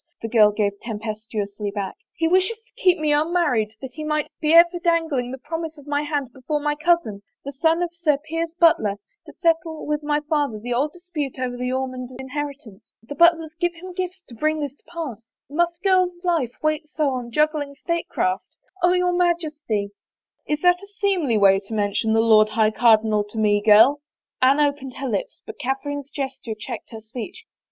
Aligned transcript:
the 0.23 0.27
girl 0.27 0.51
gave 0.51 0.71
tempestuously 0.81 1.69
back." 1.69 1.93
He 2.17 2.27
wishes 2.27 2.57
to 2.65 2.81
keep 2.83 2.97
me 2.97 3.11
tmmarried 3.11 3.73
that 3.83 3.91
he 3.91 4.03
may 4.03 4.25
be 4.39 4.51
ever 4.51 4.79
dangling 4.83 5.29
the 5.29 5.37
promise 5.37 5.77
of 5.77 5.85
7' 5.85 5.85
THE 5.85 5.89
FAVOR 5.89 6.01
OF 6.01 6.07
KINGS 6.07 6.09
my 6.09 6.15
hand 6.17 6.33
before 6.33 6.59
my 6.59 6.73
cousin, 6.73 7.21
the 7.45 7.51
son 7.51 7.83
of 7.83 7.93
Sir 7.93 8.17
Piers 8.17 8.55
Butler, 8.59 8.95
to 9.27 9.33
settle 9.33 9.85
with 9.85 10.01
my 10.01 10.19
father 10.21 10.57
the 10.59 10.73
old 10.73 10.93
dispute 10.93 11.37
over 11.37 11.55
the 11.55 11.71
Ormond 11.71 12.09
inheritance. 12.19 12.91
The 13.03 13.13
Butlers 13.13 13.53
give 13.59 13.75
him 13.75 13.93
gifts 13.93 14.23
to 14.27 14.33
bring 14.33 14.59
this 14.59 14.73
to 14.73 14.83
pass— 14.85 15.29
must 15.51 15.77
a 15.77 15.83
girl's 15.89 16.23
life 16.25 16.55
wait 16.63 16.89
so 16.89 17.09
on 17.11 17.29
juggling 17.29 17.75
state 17.75 18.07
craft? 18.09 18.57
Oh, 18.81 18.93
your 18.93 19.13
Majesty 19.13 19.91
—""Is 20.49 20.63
that 20.63 20.81
a 20.81 20.87
seemly 20.97 21.37
way 21.37 21.59
to 21.59 21.75
mention 21.75 22.13
the 22.13 22.21
Lord 22.21 22.49
High 22.49 22.71
Cardinal 22.71 23.23
to 23.25 23.37
me, 23.37 23.61
girl?" 23.61 24.01
Anne 24.41 24.59
opened 24.61 24.95
her 24.95 25.07
lips 25.07 25.43
but 25.45 25.59
Cath 25.59 25.83
erine's 25.85 26.09
gesture 26.09 26.55
checked 26.59 26.89
her 26.89 27.01
speech. 27.01 27.45